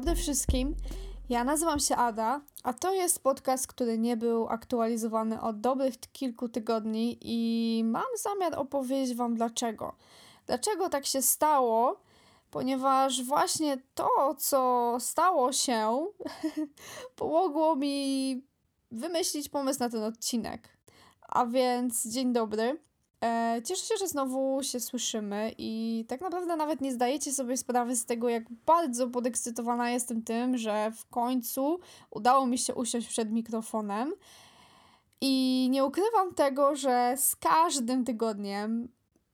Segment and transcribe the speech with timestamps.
[0.00, 0.76] Dobry wszystkim.
[1.28, 6.48] Ja nazywam się Ada, a to jest podcast, który nie był aktualizowany od dobrych kilku
[6.48, 9.96] tygodni i mam zamiar opowiedzieć Wam dlaczego.
[10.46, 12.00] Dlaczego tak się stało?
[12.50, 16.06] Ponieważ właśnie to, co stało się,
[17.16, 18.42] pomogło mi
[18.90, 20.68] wymyślić pomysł na ten odcinek.
[21.28, 22.80] A więc dzień dobry.
[23.24, 27.96] E, cieszę się, że znowu się słyszymy i tak naprawdę nawet nie zdajecie sobie sprawy
[27.96, 31.78] z tego, jak bardzo podekscytowana jestem tym, że w końcu
[32.10, 34.12] udało mi się usiąść przed mikrofonem.
[35.20, 38.88] I nie ukrywam tego, że z każdym tygodniem,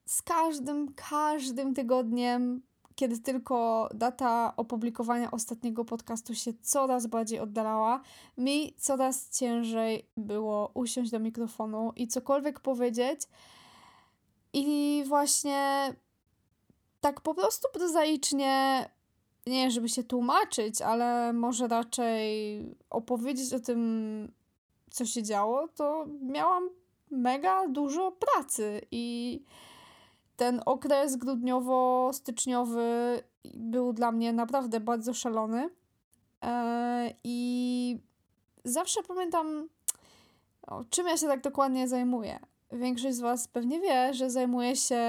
[0.05, 2.61] z każdym, każdym tygodniem,
[2.95, 8.01] kiedy tylko data opublikowania ostatniego podcastu się coraz bardziej oddalała,
[8.37, 13.21] mi coraz ciężej było usiąść do mikrofonu i cokolwiek powiedzieć
[14.57, 15.93] i właśnie
[17.01, 18.85] tak po prostu prozaicznie,
[19.47, 24.31] nie żeby się tłumaczyć, ale może raczej opowiedzieć o tym,
[24.91, 26.69] co się działo, to miałam
[27.11, 29.43] mega dużo pracy i
[30.37, 33.21] ten okres grudniowo-styczniowy
[33.55, 35.69] był dla mnie naprawdę bardzo szalony.
[36.43, 37.99] E, I
[38.63, 39.69] zawsze pamiętam,
[40.89, 42.39] czym ja się tak dokładnie zajmuję.
[42.71, 45.01] Większość z Was pewnie wie, że zajmuję się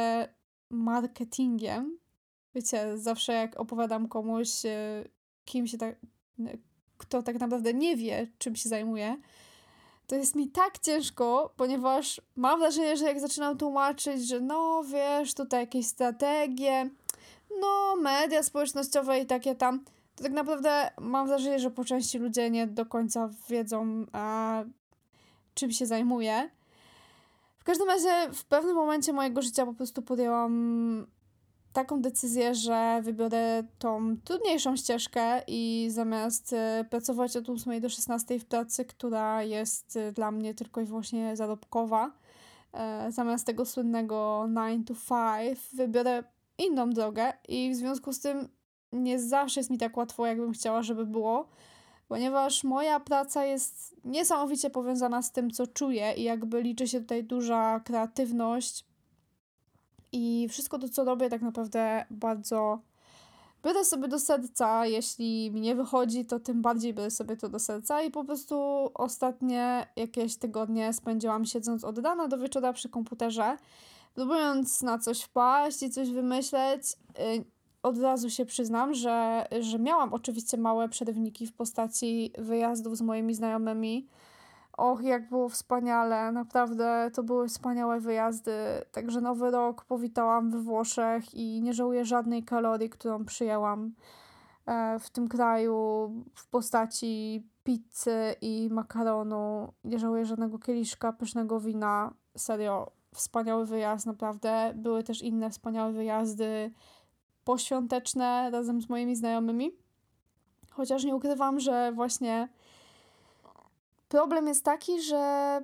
[0.70, 1.98] marketingiem.
[2.54, 5.04] Wiecie, zawsze jak opowiadam komuś, e,
[5.44, 5.96] kim się tak,
[6.98, 9.16] kto tak naprawdę nie wie, czym się zajmuje,
[10.06, 15.34] to jest mi tak ciężko, ponieważ mam wrażenie, że jak zaczynam tłumaczyć, że no wiesz,
[15.34, 16.90] tutaj jakieś strategie,
[17.60, 19.84] no media społecznościowe i takie tam,
[20.14, 24.64] to tak naprawdę mam wrażenie, że po części ludzie nie do końca wiedzą, a,
[25.54, 26.50] czym się zajmuję
[27.68, 31.06] każdym razie w pewnym momencie mojego życia po prostu podjęłam
[31.72, 38.38] taką decyzję, że wybiorę tą trudniejszą ścieżkę i zamiast e, pracować od 8 do 16
[38.38, 42.12] w pracy, która jest e, dla mnie tylko i wyłącznie zarobkowa,
[42.72, 46.24] e, zamiast tego słynnego 9 to 5 wybiorę
[46.58, 48.48] inną drogę i w związku z tym
[48.92, 51.48] nie zawsze jest mi tak łatwo, jakbym chciała, żeby było,
[52.08, 57.24] ponieważ moja praca jest niesamowicie powiązana z tym, co czuję i jakby liczy się tutaj
[57.24, 58.84] duża kreatywność
[60.12, 62.78] i wszystko to, co robię, tak naprawdę bardzo
[63.64, 64.86] biorę sobie do serca.
[64.86, 68.90] Jeśli mi nie wychodzi, to tym bardziej biorę sobie to do serca i po prostu
[68.94, 73.56] ostatnie jakieś tygodnie spędziłam siedząc od rana do wieczora przy komputerze,
[74.14, 76.82] próbując na coś wpaść i coś wymyśleć.
[77.82, 83.34] Od razu się przyznam, że, że miałam oczywiście małe przerywniki w postaci wyjazdów z moimi
[83.34, 84.08] znajomymi.
[84.78, 88.52] Och, jak było wspaniale, naprawdę to były wspaniałe wyjazdy.
[88.92, 93.94] Także nowy rok powitałam we Włoszech i nie żałuję żadnej kalorii, którą przyjęłam
[94.66, 99.72] e, w tym kraju w postaci pizzy i makaronu.
[99.84, 102.14] Nie żałuję żadnego kieliszka pysznego wina.
[102.36, 104.72] Serio, wspaniały wyjazd, naprawdę.
[104.74, 106.70] Były też inne wspaniałe wyjazdy
[107.48, 109.72] poświąteczne razem z moimi znajomymi.
[110.70, 112.48] Chociaż nie ukrywam, że właśnie
[114.08, 115.60] problem jest taki, że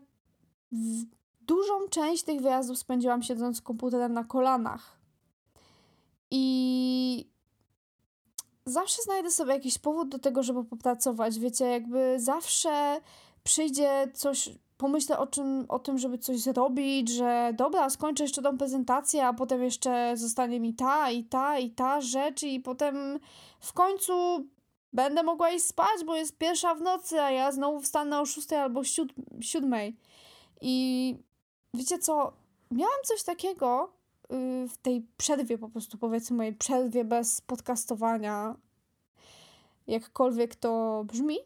[1.41, 4.99] dużą część tych wyjazdów spędziłam siedząc z komputerem na kolanach.
[6.31, 7.29] I
[8.67, 11.39] zawsze znajdę sobie jakiś powód do tego, żeby popracować.
[11.39, 13.01] Wiecie, jakby zawsze
[13.43, 14.51] przyjdzie coś
[14.85, 19.33] pomyślę o, czym, o tym, żeby coś zrobić, że dobra, skończę jeszcze tą prezentację, a
[19.33, 23.21] potem jeszcze zostanie mi ta i ta i ta rzecz i potem
[23.61, 24.13] w końcu
[24.93, 28.59] będę mogła iść spać, bo jest pierwsza w nocy, a ja znowu wstanę o szóstej
[28.59, 29.97] albo siód siódmej.
[30.61, 31.17] I
[31.75, 32.33] wiecie co,
[32.71, 33.93] miałam coś takiego
[34.31, 38.57] yy, w tej przerwie po prostu, powiedzmy mojej przerwie bez podcastowania,
[39.87, 41.39] jakkolwiek to brzmi,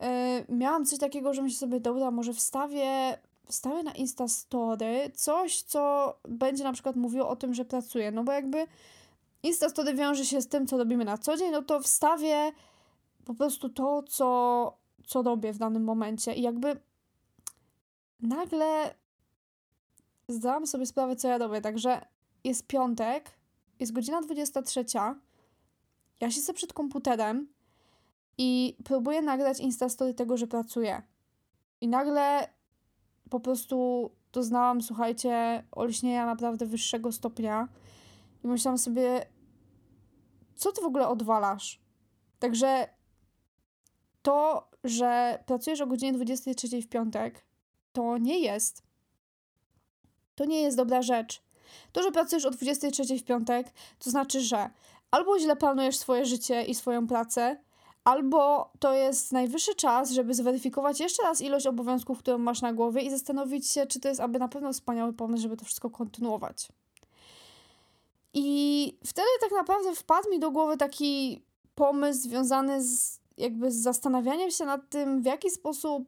[0.00, 0.08] yy,
[0.48, 6.64] miałam coś takiego, że myślę sobie, dobra, może wstawię, wstawię na Instastory coś, co będzie
[6.64, 8.66] na przykład mówiło o tym, że pracuję, no bo jakby
[9.42, 12.52] Instastory wiąże się z tym, co robimy na co dzień, no to wstawię
[13.24, 16.34] po prostu to, co, co robię w danym momencie.
[16.34, 16.80] I jakby
[18.20, 18.94] nagle
[20.28, 22.06] zdałam sobie sprawę, co ja robię, także
[22.44, 23.30] jest piątek,
[23.80, 24.84] jest godzina 23,
[26.20, 27.48] ja siedzę przed komputerem
[28.38, 31.02] i próbuję nagrać Instastory tego, że pracuję.
[31.80, 32.48] I nagle
[33.30, 37.68] po prostu doznałam, słuchajcie, olśnienia naprawdę wyższego stopnia
[38.44, 39.26] i myślałam sobie,
[40.54, 41.80] co ty w ogóle odwalasz?
[42.38, 42.88] Także
[44.22, 47.44] to, że pracujesz o godzinie 23 w piątek,
[47.92, 48.82] to nie jest.
[50.34, 51.42] To nie jest dobra rzecz.
[51.92, 54.70] To, że pracujesz o 23 w piątek, to znaczy, że
[55.10, 57.56] albo źle planujesz swoje życie i swoją pracę,
[58.08, 63.02] albo to jest najwyższy czas, żeby zweryfikować jeszcze raz ilość obowiązków, które masz na głowie
[63.02, 66.68] i zastanowić się, czy to jest aby na pewno wspaniały pomysł, żeby to wszystko kontynuować.
[68.34, 71.42] I wtedy tak naprawdę wpadł mi do głowy taki
[71.74, 76.04] pomysł związany z jakby z zastanawianiem się nad tym, w jaki sposób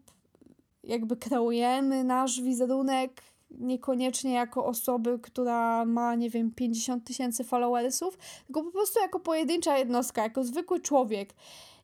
[0.84, 8.62] jakby kreujemy nasz wizerunek, niekoniecznie jako osoby, która ma, nie wiem, 50 tysięcy followersów, tylko
[8.62, 11.34] po prostu jako pojedyncza jednostka, jako zwykły człowiek.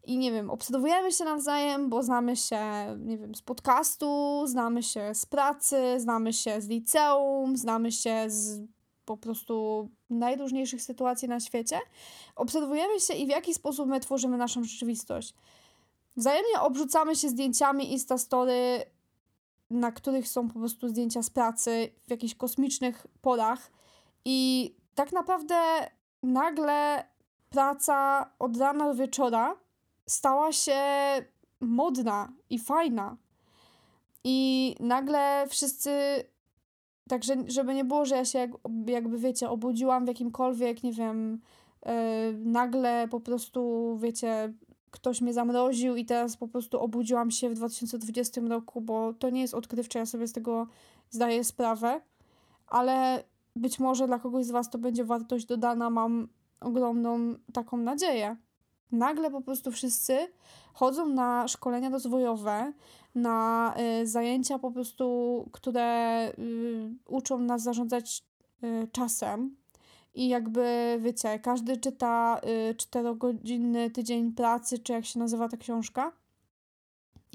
[0.06, 2.60] I nie wiem, obserwujemy się nawzajem, bo znamy się,
[2.98, 8.60] nie wiem, z podcastu, znamy się z pracy, znamy się z liceum, znamy się z
[9.04, 11.78] po prostu najróżniejszych sytuacji na świecie.
[12.36, 15.34] Obserwujemy się i w jaki sposób my tworzymy naszą rzeczywistość.
[16.16, 18.82] Wzajemnie obrzucamy się zdjęciami Instastory,
[19.70, 23.70] na których są po prostu zdjęcia z pracy w jakichś kosmicznych polach
[24.24, 25.56] i tak naprawdę
[26.22, 27.04] nagle
[27.50, 29.56] praca od rana do wieczora
[30.08, 30.80] stała się
[31.60, 33.16] modna i fajna.
[34.24, 35.90] I nagle wszyscy,
[37.08, 38.48] także żeby nie było, że ja się
[38.86, 41.40] jakby wiecie, obudziłam w jakimkolwiek, nie wiem,
[41.86, 41.92] yy,
[42.44, 44.52] nagle po prostu, wiecie,
[44.90, 49.40] ktoś mnie zamroził i teraz po prostu obudziłam się w 2020 roku, bo to nie
[49.40, 50.66] jest odkrywcze, ja sobie z tego
[51.10, 52.00] zdaję sprawę,
[52.66, 53.24] ale
[53.56, 56.28] być może dla kogoś z Was to będzie wartość dodana, mam
[56.60, 58.36] ogromną taką nadzieję.
[58.92, 60.18] Nagle po prostu wszyscy
[60.72, 62.72] chodzą na szkolenia rozwojowe,
[63.14, 68.24] na y, zajęcia po prostu, które y, uczą nas zarządzać
[68.64, 69.56] y, czasem,
[70.16, 72.40] i jakby, wiecie, każdy czyta
[72.70, 76.12] y, czterogodzinny tydzień pracy, czy jak się nazywa ta książka.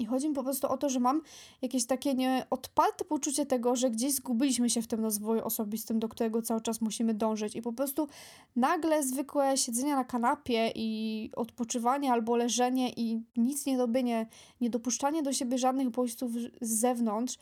[0.02, 1.22] I chodzi mi po prostu o to, że mam
[1.62, 6.42] jakieś takie nieodparte poczucie tego, że gdzieś zgubiliśmy się w tym rozwoju osobistym, do którego
[6.42, 7.56] cały czas musimy dążyć.
[7.56, 8.08] I po prostu
[8.56, 14.26] nagle zwykłe siedzenie na kanapie i odpoczywanie albo leżenie i nic nie robienie,
[14.60, 17.38] nie dopuszczanie do siebie żadnych bodźców z zewnątrz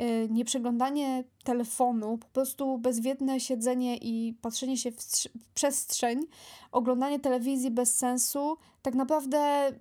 [0.00, 4.96] Y, nieprzeglądanie telefonu, po prostu bezwiedne siedzenie i patrzenie się w,
[5.40, 6.26] w przestrzeń,
[6.72, 9.72] oglądanie telewizji bez sensu, tak naprawdę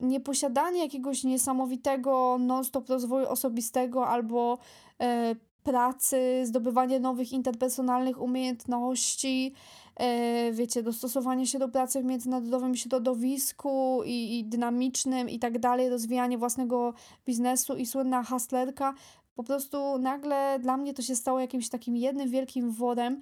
[0.00, 4.58] nieposiadanie jakiegoś niesamowitego non-stop rozwoju osobistego albo
[5.00, 9.54] e, pracy, zdobywanie nowych interpersonalnych umiejętności,
[9.96, 15.88] e, wiecie, dostosowanie się do pracy w międzynarodowym środowisku i, i dynamicznym i tak dalej,
[15.88, 16.94] rozwijanie własnego
[17.26, 18.94] biznesu i słynna hustlerka.
[19.34, 23.20] Po prostu nagle dla mnie to się stało jakimś takim jednym wielkim worem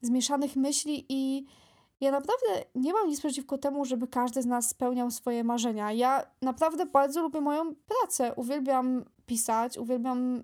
[0.00, 1.44] zmieszanych myśli i
[2.02, 5.92] ja naprawdę nie mam nic przeciwko temu, żeby każdy z nas spełniał swoje marzenia.
[5.92, 8.34] Ja naprawdę bardzo lubię moją pracę.
[8.34, 10.42] Uwielbiam pisać, uwielbiam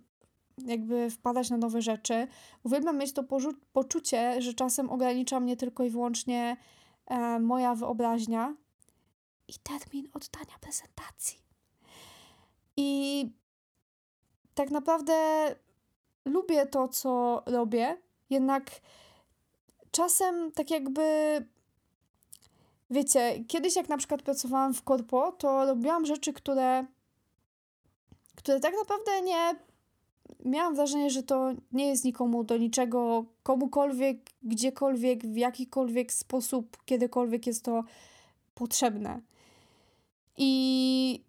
[0.66, 2.26] jakby wpadać na nowe rzeczy.
[2.62, 3.24] Uwielbiam mieć to
[3.72, 6.56] poczucie, że czasem ogranicza mnie tylko i wyłącznie
[7.06, 8.54] e, moja wyobraźnia
[9.48, 11.38] i termin oddania prezentacji.
[12.76, 13.32] I
[14.54, 15.14] tak naprawdę
[16.24, 17.96] lubię to, co robię,
[18.30, 18.70] jednak
[19.90, 21.02] czasem tak jakby.
[22.90, 26.86] Wiecie, kiedyś jak na przykład pracowałam w korpo, to robiłam rzeczy, które,
[28.36, 29.54] które tak naprawdę nie.
[30.44, 37.46] Miałam wrażenie, że to nie jest nikomu do niczego, komukolwiek, gdziekolwiek, w jakikolwiek sposób, kiedykolwiek
[37.46, 37.84] jest to
[38.54, 39.20] potrzebne.
[40.36, 41.24] I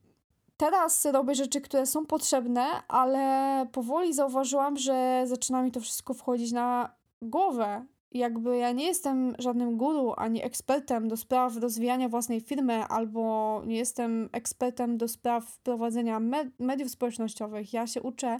[0.57, 6.51] teraz robię rzeczy, które są potrzebne, ale powoli zauważyłam, że zaczyna mi to wszystko wchodzić
[6.51, 7.85] na głowę.
[8.11, 13.77] Jakby ja nie jestem żadnym guru ani ekspertem do spraw rozwijania własnej firmy, albo nie
[13.77, 16.19] jestem ekspertem do spraw prowadzenia
[16.59, 17.73] mediów społecznościowych.
[17.73, 18.39] Ja się uczę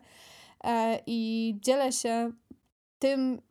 [0.64, 2.32] e, i dzielę się
[3.00, 3.42] tym,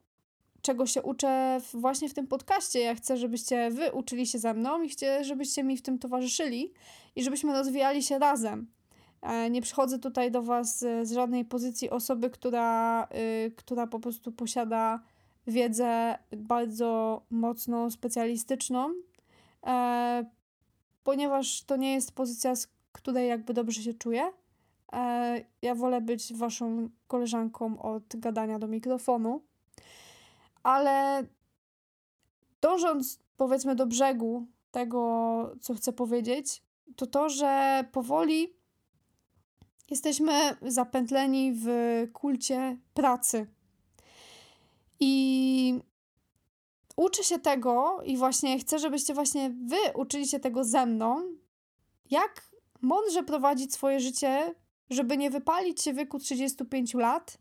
[0.62, 2.80] czego się uczę właśnie w tym podcaście.
[2.80, 6.72] Ja chcę, żebyście wy uczyli się ze mną i chcę, żebyście mi w tym towarzyszyli
[7.16, 8.70] i żebyśmy rozwijali się razem.
[9.22, 13.08] E, nie przychodzę tutaj do Was z żadnej pozycji osoby, która,
[13.46, 15.00] y, która po prostu posiada
[15.48, 18.94] wiedzę bardzo mocno specjalistyczną,
[19.66, 20.30] e,
[21.04, 24.32] ponieważ to nie jest pozycja, z której jakby dobrze się czuję.
[24.92, 29.42] E, ja wolę być Waszą koleżanką od gadania do mikrofonu
[30.68, 31.24] ale
[32.60, 35.00] dążąc powiedzmy do brzegu tego,
[35.60, 36.62] co chcę powiedzieć,
[36.96, 38.54] to to, że powoli
[39.90, 41.66] jesteśmy zapętleni w
[42.12, 43.46] kulcie pracy.
[45.00, 45.80] I
[46.96, 51.22] uczę się tego i właśnie chcę, żebyście właśnie wy uczyli się tego ze mną,
[52.10, 52.50] jak
[52.80, 54.54] mądrze prowadzić swoje życie,
[54.90, 57.38] żeby nie wypalić się w wieku 35 lat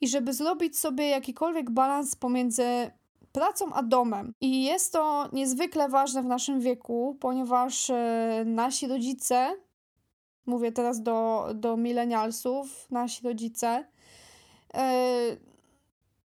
[0.00, 2.90] i żeby zrobić sobie jakikolwiek balans pomiędzy
[3.32, 4.34] pracą a domem.
[4.40, 9.56] I jest to niezwykle ważne w naszym wieku, ponieważ e, nasi rodzice,
[10.46, 13.84] mówię teraz do, do milenialsów, nasi rodzice,
[14.74, 15.51] e,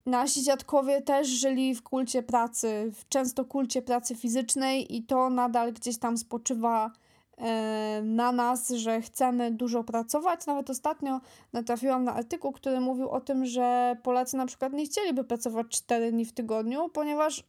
[0.05, 5.74] nasi dziadkowie też żyli w kulcie pracy, w często kulcie pracy fizycznej i to nadal
[5.74, 6.91] gdzieś tam spoczywa
[7.38, 10.45] E, na nas, że chcemy dużo pracować.
[10.45, 11.21] Nawet ostatnio
[11.53, 16.12] natrafiłam na artykuł, który mówił o tym, że Polacy na przykład nie chcieliby pracować 4
[16.12, 17.43] dni w tygodniu, ponieważ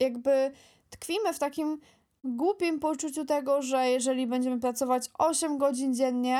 [0.00, 0.52] jakby
[0.90, 1.80] tkwimy w takim
[2.24, 6.38] głupim poczuciu tego, że jeżeli będziemy pracować 8 godzin dziennie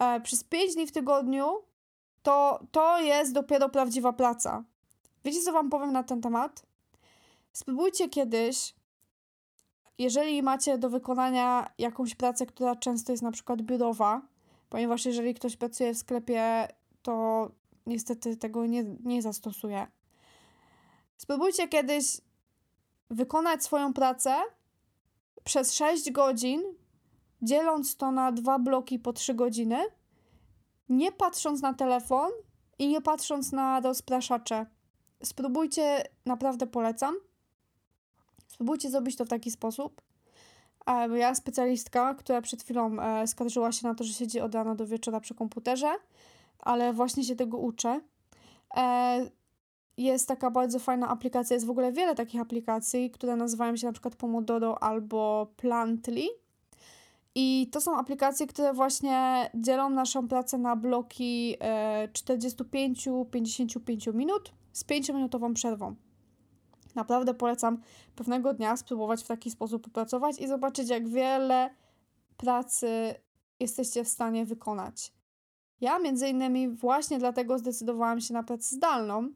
[0.00, 1.46] e, przez 5 dni w tygodniu,
[2.24, 4.64] to to jest dopiero prawdziwa praca.
[5.24, 6.62] Wiecie, co Wam powiem na ten temat?
[7.52, 8.74] Spróbujcie kiedyś
[9.98, 14.22] jeżeli macie do wykonania jakąś pracę, która często jest na przykład biurowa,
[14.68, 16.68] ponieważ jeżeli ktoś pracuje w sklepie,
[17.02, 17.50] to
[17.86, 19.86] niestety tego nie, nie zastosuje.
[21.16, 22.20] Spróbujcie kiedyś
[23.10, 24.36] wykonać swoją pracę
[25.44, 26.62] przez 6 godzin,
[27.42, 29.78] dzieląc to na dwa bloki po 3 godziny,
[30.88, 32.30] nie patrząc na telefon
[32.78, 34.66] i nie patrząc na rozpraszacze.
[35.22, 37.14] Spróbujcie, naprawdę polecam.
[38.46, 40.02] Spróbujcie zrobić to w taki sposób.
[41.14, 44.86] Ja, specjalistka, która przed chwilą e, skarżyła się na to, że siedzi od rana do
[44.86, 45.92] wieczora przy komputerze,
[46.58, 48.00] ale właśnie się tego uczę.
[48.76, 49.30] E,
[49.96, 53.92] jest taka bardzo fajna aplikacja, jest w ogóle wiele takich aplikacji, które nazywają się na
[53.92, 56.43] przykład Pomodoro albo Plantly.
[57.34, 61.56] I to są aplikacje, które właśnie dzielą naszą pracę na bloki
[62.12, 65.94] 45-55 e, minut z 5-minutową przerwą.
[66.94, 67.80] Naprawdę polecam
[68.16, 71.70] pewnego dnia spróbować w taki sposób popracować i zobaczyć, jak wiele
[72.36, 73.14] pracy
[73.60, 75.12] jesteście w stanie wykonać.
[75.80, 79.28] Ja między innymi właśnie dlatego zdecydowałam się na pracę zdalną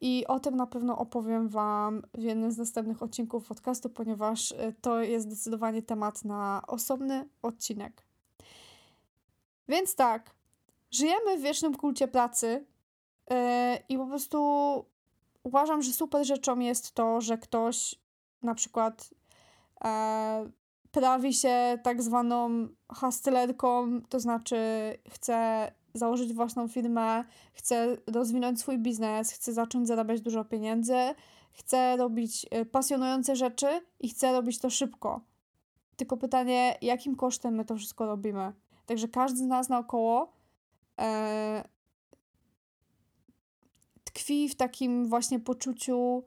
[0.00, 4.72] i o tym na pewno opowiem Wam w jednym z następnych odcinków podcastu, ponieważ e,
[4.80, 8.02] to jest zdecydowanie temat na osobny odcinek.
[9.68, 10.34] Więc tak,
[10.90, 12.66] żyjemy w wiecznym kulcie pracy
[13.30, 13.36] yy,
[13.88, 14.38] i po prostu
[15.42, 17.94] uważam, że super rzeczą jest to, że ktoś
[18.42, 19.10] na przykład
[19.84, 20.50] e,
[20.90, 24.58] prawi się tak zwaną hustlerką, to znaczy
[25.10, 31.14] chce założyć własną firmę, chce rozwinąć swój biznes, chce zacząć zarabiać dużo pieniędzy,
[31.52, 33.66] chce robić e, pasjonujące rzeczy
[34.00, 35.20] i chce robić to szybko.
[35.96, 38.52] Tylko pytanie, jakim kosztem my to wszystko robimy?
[38.86, 40.32] Także każdy z nas naokoło
[41.00, 41.64] e,
[44.04, 46.22] tkwi w takim właśnie poczuciu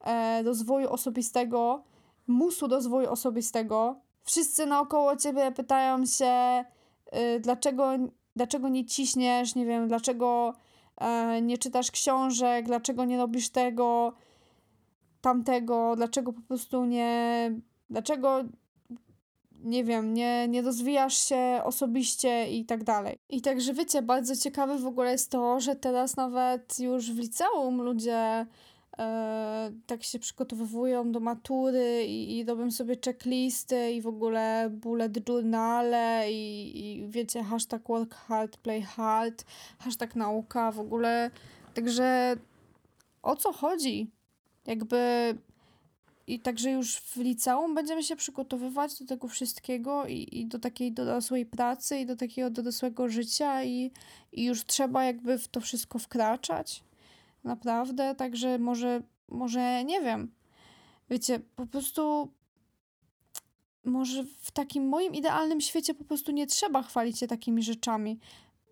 [0.00, 1.84] e, rozwoju osobistego,
[2.26, 4.00] musu rozwoju osobistego.
[4.22, 6.64] Wszyscy naokoło ciebie pytają się,
[7.06, 7.92] e, dlaczego,
[8.36, 10.54] dlaczego nie ciśniesz, nie wiem, dlaczego
[10.96, 14.12] e, nie czytasz książek, dlaczego nie robisz tego,
[15.20, 17.52] tamtego, dlaczego po prostu nie,
[17.90, 18.44] dlaczego
[19.64, 23.18] nie wiem, nie, nie rozwijasz się osobiście i tak dalej.
[23.28, 27.82] I także wiecie, bardzo ciekawe w ogóle jest to, że teraz nawet już w liceum
[27.82, 28.46] ludzie
[28.98, 35.28] e, tak się przygotowują do matury i, i robią sobie checklisty i w ogóle bullet
[35.28, 39.44] journale i, i wiecie, hashtag work hard, play hard,
[39.78, 41.30] hashtag nauka w ogóle.
[41.74, 42.36] Także
[43.22, 44.10] o co chodzi?
[44.66, 45.34] Jakby
[46.26, 50.92] i także już w liceum będziemy się przygotowywać do tego wszystkiego i, i do takiej
[50.92, 53.90] dorosłej pracy i do takiego dorosłego życia i,
[54.32, 56.82] i już trzeba jakby w to wszystko wkraczać.
[57.44, 60.32] Naprawdę, także może, może nie wiem.
[61.10, 62.32] Wiecie, po prostu
[63.84, 68.18] może w takim moim idealnym świecie po prostu nie trzeba chwalić się takimi rzeczami.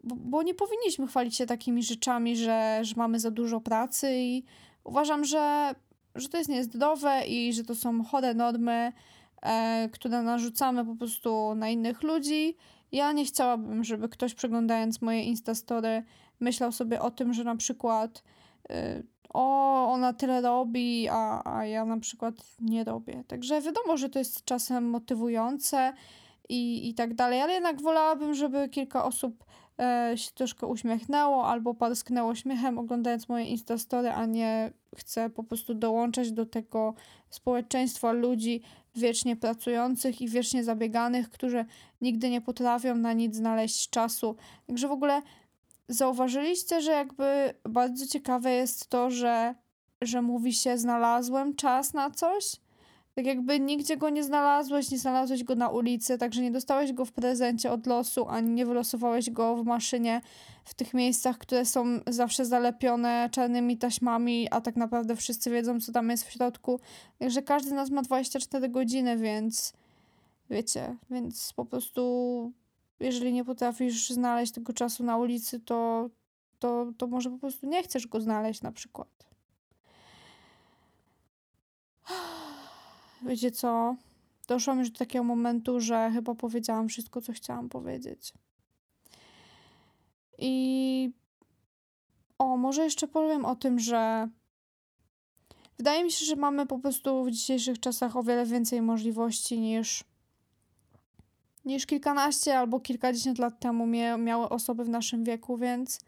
[0.04, 4.44] Bo, bo nie powinniśmy chwalić się takimi rzeczami, że, że mamy za dużo pracy i
[4.84, 5.74] uważam, że
[6.14, 8.92] że to jest niezdrowe i że to są chore normy,
[9.42, 12.56] e, które narzucamy po prostu na innych ludzi.
[12.92, 16.02] Ja nie chciałabym, żeby ktoś przeglądając moje Instastory
[16.40, 18.22] myślał sobie o tym, że na przykład
[19.34, 23.24] o, ona tyle robi, a, a ja na przykład nie robię.
[23.28, 25.92] Także wiadomo, że to jest czasem motywujące
[26.48, 29.44] i, i tak dalej, ale jednak wolałabym, żeby kilka osób
[29.78, 35.74] e, się troszkę uśmiechnęło albo parsknęło śmiechem oglądając moje Instastory, a nie chcę po prostu
[35.74, 36.94] dołączać do tego
[37.30, 38.62] społeczeństwa ludzi
[38.94, 41.64] wiecznie pracujących i wiecznie zabieganych, którzy
[42.00, 44.36] nigdy nie potrafią na nic znaleźć czasu.
[44.66, 45.22] Także w ogóle
[45.92, 49.54] zauważyliście, że jakby bardzo ciekawe jest to, że,
[50.02, 52.56] że mówi się znalazłem czas na coś,
[53.14, 57.04] Tak jakby nigdzie go nie znalazłeś, nie znalazłeś go na ulicy, także nie dostałeś go
[57.04, 60.20] w prezencie od losu, ani nie wylosowałeś go w maszynie
[60.64, 65.92] w tych miejscach, które są zawsze zalepione czarnymi taśmami, a tak naprawdę wszyscy wiedzą, co
[65.92, 66.80] tam jest w środku.
[67.18, 69.72] Także każdy z nas ma 24 godziny, więc
[70.50, 72.52] wiecie, więc po prostu
[73.02, 76.10] jeżeli nie potrafisz znaleźć tego czasu na ulicy, to,
[76.58, 79.08] to, to może po prostu nie chcesz go znaleźć na przykład.
[83.26, 83.96] Wiecie co?
[84.48, 88.32] Doszłam już do takiego momentu, że chyba powiedziałam wszystko, co chciałam powiedzieć.
[90.38, 91.10] I
[92.38, 94.28] o, może jeszcze powiem o tym, że
[95.78, 100.04] wydaje mi się, że mamy po prostu w dzisiejszych czasach o wiele więcej możliwości niż
[101.64, 106.00] niż kilkanaście albo kilkadziesiąt lat temu mia miały osoby w naszym wieku, więc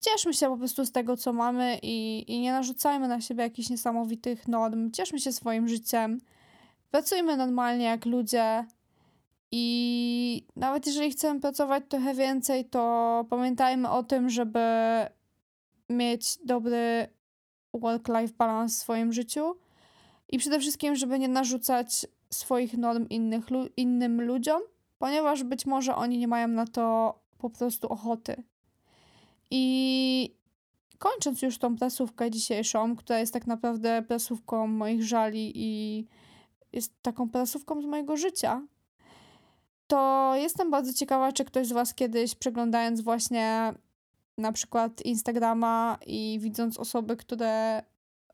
[0.00, 3.70] cieszmy się po prostu z tego, co mamy i, i nie narzucajmy na siebie jakichś
[3.70, 4.90] niesamowitych norm.
[4.90, 6.20] Cieszmy się swoim życiem.
[6.90, 8.64] Pracujmy normalnie jak ludzie.
[9.50, 14.60] I nawet jeżeli chcemy pracować trochę więcej, to pamiętajmy o tym, żeby
[15.88, 17.08] mieć dobry
[17.74, 19.54] work-life balance w swoim życiu.
[20.28, 23.44] I przede wszystkim, żeby nie narzucać swoich norm innych,
[23.76, 24.62] innym ludziom,
[24.98, 28.42] ponieważ być może oni nie mają na to po prostu ochoty.
[29.50, 30.36] I
[30.98, 36.06] kończąc już tą prasówkę dzisiejszą, która jest tak naprawdę prasówką moich żali i
[36.72, 38.62] jest taką prasówką z mojego życia,
[39.86, 43.74] to jestem bardzo ciekawa, czy ktoś z Was kiedyś przeglądając właśnie
[44.38, 47.82] na przykład Instagrama i widząc osoby, które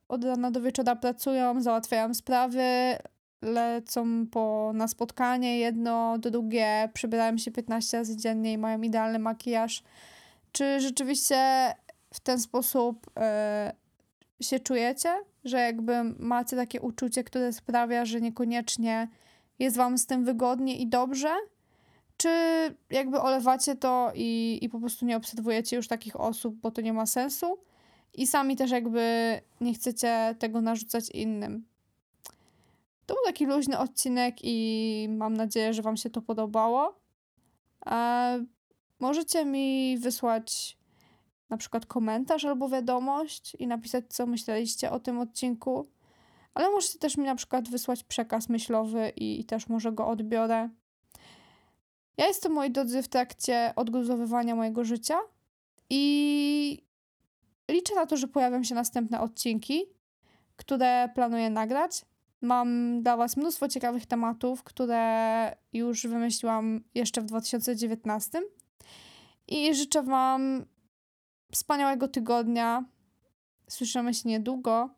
[0.07, 2.63] od rana do wieczora pracują, załatwiają sprawy,
[3.41, 9.83] lecą po, na spotkanie jedno, drugie, przybierają się 15 razy dziennie i mają idealny makijaż.
[10.51, 11.35] Czy rzeczywiście
[12.13, 13.07] w ten sposób
[14.39, 15.09] y, się czujecie?
[15.45, 19.07] Że jakby macie takie uczucie, które sprawia, że niekoniecznie
[19.59, 21.35] jest wam z tym wygodnie i dobrze?
[22.17, 22.29] Czy
[22.89, 26.93] jakby olewacie to i, i po prostu nie obserwujecie już takich osób, bo to nie
[26.93, 27.57] ma sensu?
[28.13, 31.70] I sami też jakby nie chcecie tego narzucać innym.
[33.11, 36.99] To był taki luźny odcinek i mam nadzieję, że Wam się to podobało.
[37.85, 38.45] E,
[38.99, 40.77] możecie mi wysłać
[41.49, 45.89] na przykład komentarz albo wiadomość i napisać, co myśleliście o tym odcinku.
[46.53, 50.69] Ale możecie też mi na przykład wysłać przekaz myślowy i, i też może go odbiorę.
[52.17, 55.17] Ja jestem, moi drodzy, w trakcie odgruzowywania mojego życia
[55.89, 56.85] i
[57.71, 59.83] liczę na to, że pojawią się następne odcinki,
[60.55, 62.10] które planuję nagrać.
[62.41, 68.41] Mam dla Was mnóstwo ciekawych tematów, które już wymyśliłam jeszcze w 2019.
[69.47, 70.65] I życzę Wam
[71.51, 72.85] wspaniałego tygodnia.
[73.69, 74.89] Słyszymy się niedługo.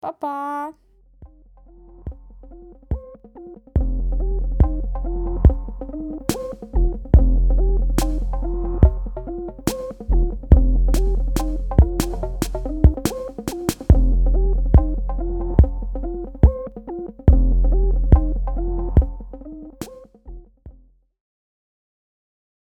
[0.00, 0.72] Pa, pa!